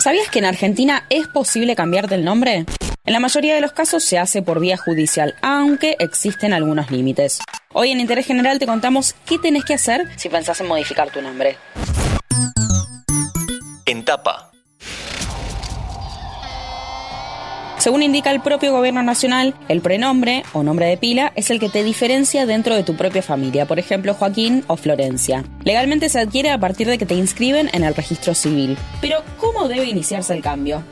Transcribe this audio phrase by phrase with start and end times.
[0.00, 2.64] ¿Sabías que en Argentina es posible cambiarte el nombre?
[3.04, 7.40] En la mayoría de los casos se hace por vía judicial, aunque existen algunos límites.
[7.74, 11.20] Hoy en Interés General te contamos qué tenés que hacer si pensás en modificar tu
[11.20, 11.58] nombre.
[13.84, 14.49] En tapa.
[17.80, 21.70] Según indica el propio gobierno nacional, el prenombre o nombre de pila es el que
[21.70, 25.44] te diferencia dentro de tu propia familia, por ejemplo Joaquín o Florencia.
[25.64, 28.76] Legalmente se adquiere a partir de que te inscriben en el registro civil.
[29.00, 30.84] Pero, ¿cómo debe iniciarse el cambio?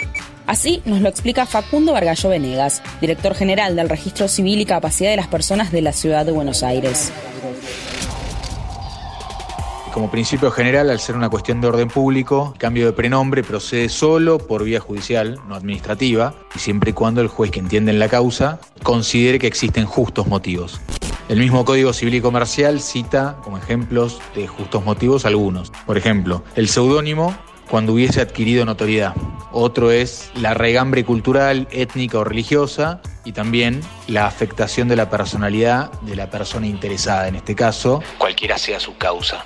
[0.46, 5.16] Así nos lo explica Facundo Vargallo Venegas, director general del Registro Civil y Capacidad de
[5.16, 7.12] las Personas de la Ciudad de Buenos Aires.
[9.92, 13.88] Como principio general, al ser una cuestión de orden público, el cambio de prenombre procede
[13.88, 17.98] solo por vía judicial, no administrativa, y siempre y cuando el juez que entiende en
[17.98, 20.80] la causa considere que existen justos motivos.
[21.28, 25.72] El mismo Código Civil y Comercial cita como ejemplos de justos motivos algunos.
[25.84, 27.36] Por ejemplo, el seudónimo
[27.68, 29.14] cuando hubiese adquirido notoriedad.
[29.52, 35.92] Otro es la regambre cultural, étnica o religiosa y también la afectación de la personalidad
[36.02, 39.44] de la persona interesada, en este caso, cualquiera sea su causa.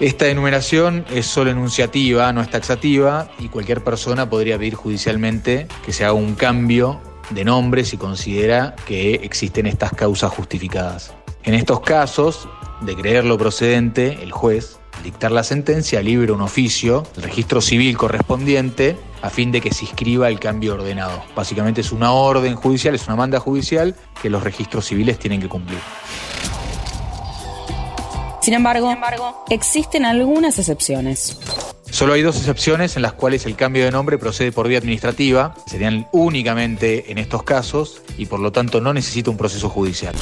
[0.00, 5.92] Esta enumeración es solo enunciativa, no es taxativa, y cualquier persona podría pedir judicialmente que
[5.92, 11.14] se haga un cambio de nombre si considera que existen estas causas justificadas.
[11.44, 12.48] En estos casos,
[12.80, 18.96] de creerlo procedente, el juez, dictar la sentencia, libera un oficio, el registro civil correspondiente,
[19.22, 21.22] a fin de que se inscriba el cambio ordenado.
[21.36, 25.48] Básicamente es una orden judicial, es una manda judicial que los registros civiles tienen que
[25.48, 25.78] cumplir.
[28.44, 28.94] Sin embargo,
[29.48, 31.38] existen algunas excepciones.
[31.90, 35.54] Solo hay dos excepciones en las cuales el cambio de nombre procede por vía administrativa,
[35.66, 40.14] serían únicamente en estos casos y por lo tanto no necesita un proceso judicial.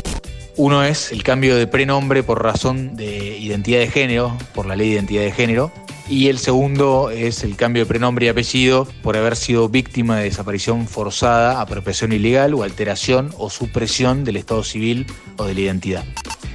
[0.56, 4.91] Uno es el cambio de prenombre por razón de identidad de género, por la ley
[4.91, 5.73] de identidad de género,
[6.09, 10.25] y el segundo es el cambio de prenombre y apellido por haber sido víctima de
[10.25, 15.07] desaparición forzada, apropiación ilegal o alteración o supresión del estado civil
[15.39, 16.05] o de la identidad.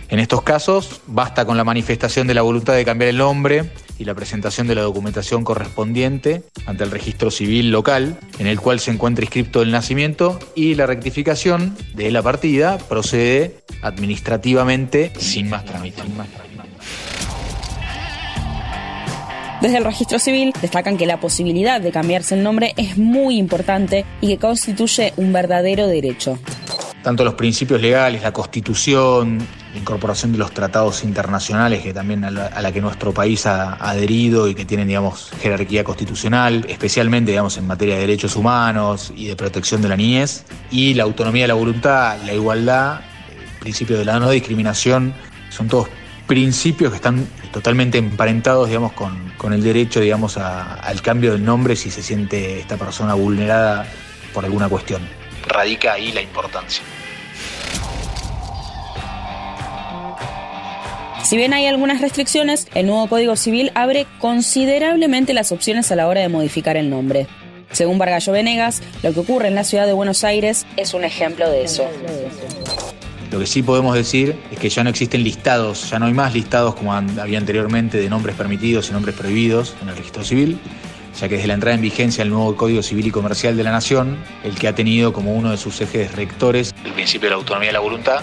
[0.09, 3.69] En estos casos, basta con la manifestación de la voluntad de cambiar el nombre
[3.99, 8.79] y la presentación de la documentación correspondiente ante el registro civil local, en el cual
[8.79, 15.65] se encuentra inscripto el nacimiento, y la rectificación de la partida procede administrativamente sin más
[15.65, 16.01] trámite.
[19.59, 24.05] Desde el registro civil destacan que la posibilidad de cambiarse el nombre es muy importante
[24.21, 26.39] y que constituye un verdadero derecho
[27.07, 29.39] tanto los principios legales, la constitución,
[29.73, 34.47] la incorporación de los tratados internacionales que también a la, que nuestro país ha, adherido
[34.47, 39.35] y que tienen, digamos, jerarquía constitucional, especialmente, digamos, en materia de derechos humanos y de
[39.35, 44.05] protección de la niñez, y la autonomía de la voluntad, la igualdad, el principio de
[44.05, 45.13] la no discriminación,
[45.49, 45.89] son todos
[46.27, 51.75] principios que están totalmente emparentados, digamos, con, con el derecho, digamos, al cambio del nombre
[51.75, 53.85] si se siente esta persona vulnerada
[54.33, 55.01] por alguna cuestión.
[55.47, 56.83] Radica ahí la importancia.
[61.27, 66.07] Si bien hay algunas restricciones, el nuevo Código Civil abre considerablemente las opciones a la
[66.07, 67.27] hora de modificar el nombre.
[67.73, 71.51] Según Vargallo Venegas, lo que ocurre en la ciudad de Buenos Aires es un ejemplo
[71.51, 71.85] de eso.
[73.29, 76.33] Lo que sí podemos decir es que ya no existen listados, ya no hay más
[76.33, 80.57] listados como había anteriormente de nombres permitidos y nombres prohibidos en el registro civil,
[81.19, 83.71] ya que desde la entrada en vigencia del nuevo Código Civil y Comercial de la
[83.71, 87.35] Nación, el que ha tenido como uno de sus ejes rectores el principio de la
[87.35, 88.21] autonomía de la voluntad,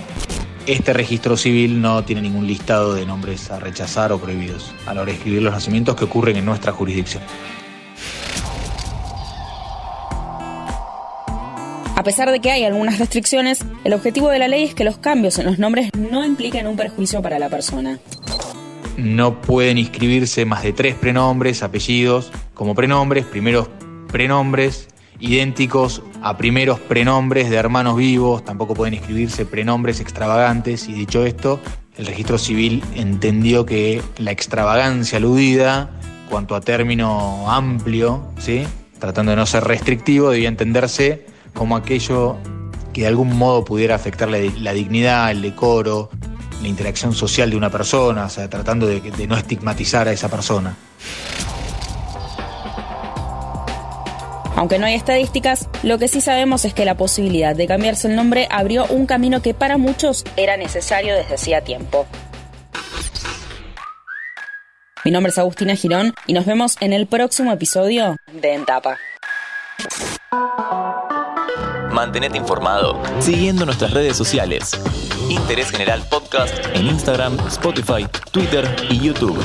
[0.66, 5.02] este registro civil no tiene ningún listado de nombres a rechazar o prohibidos a la
[5.02, 7.22] hora de escribir los nacimientos que ocurren en nuestra jurisdicción.
[11.97, 14.98] A pesar de que hay algunas restricciones, el objetivo de la ley es que los
[14.98, 17.98] cambios en los nombres no impliquen un perjuicio para la persona.
[18.96, 23.69] No pueden inscribirse más de tres prenombres, apellidos, como prenombres, primeros
[24.08, 24.88] prenombres
[25.19, 31.60] idénticos a primeros prenombres de hermanos vivos, tampoco pueden escribirse prenombres extravagantes y dicho esto,
[31.98, 35.90] el registro civil entendió que la extravagancia aludida,
[36.30, 38.64] cuanto a término amplio, ¿sí?
[38.99, 42.38] tratando de no ser restrictivo, debía entenderse como aquello
[42.94, 46.08] que de algún modo pudiera afectar la, dignidad, el decoro,
[46.62, 50.75] la interacción social de una persona, o sea, tratando de no estigmatizar a esa persona.
[54.56, 58.16] Aunque no hay estadísticas, lo que sí sabemos es que la posibilidad de cambiarse el
[58.16, 62.06] nombre abrió un camino que para muchos era necesario desde hacía tiempo.
[65.04, 68.98] Mi nombre es Agustina Girón y nos vemos en el próximo episodio de Entapa.
[71.90, 74.72] Mantenete informado siguiendo nuestras redes sociales.
[75.28, 79.38] Interés General Podcast en Instagram, Spotify, Twitter y YouTube.